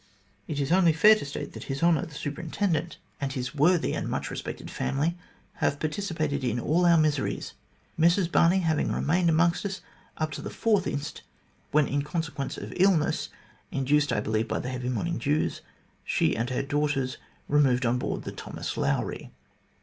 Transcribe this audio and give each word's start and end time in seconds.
It 0.47 0.59
is 0.59 0.71
only 0.71 0.93
fair 0.93 1.13
to 1.13 1.25
state 1.25 1.53
that 1.53 1.65
His 1.65 1.83
Honour 1.83 2.07
the 2.07 2.15
Superintendent 2.15 2.97
and 3.19 3.31
his 3.31 3.45
64 3.49 3.67
THE 3.67 3.71
GLADSTONE 3.71 3.81
COLONY 3.83 3.93
worthy 3.93 4.01
and 4.05 4.09
much 4.09 4.31
respected 4.31 4.71
family, 4.71 5.17
have 5.57 5.79
participated 5.79 6.43
in 6.43 6.59
all 6.59 6.87
our 6.87 6.97
miseries, 6.97 7.53
Mrs 7.99 8.31
Barney 8.31 8.61
having 8.61 8.91
remained 8.91 9.29
amongst 9.29 9.63
us 9.63 9.81
up 10.17 10.31
to 10.31 10.41
the 10.41 10.49
4th 10.49 10.87
inst, 10.87 11.21
when 11.69 11.87
in 11.87 12.01
consequence 12.01 12.57
of 12.57 12.73
illness, 12.77 13.29
induced, 13.69 14.11
I 14.11 14.21
believe, 14.21 14.47
by 14.47 14.57
the 14.57 14.69
heavy 14.69 14.89
morning 14.89 15.19
dews, 15.19 15.61
she, 16.03 16.35
with 16.35 16.49
her 16.49 16.63
daughters, 16.63 17.17
removed 17.47 17.85
on 17.85 17.99
board 17.99 18.23
the 18.23 18.31
Thomas 18.31 18.75
Lowry." 18.77 19.29